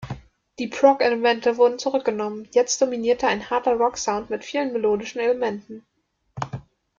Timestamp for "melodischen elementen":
4.73-5.85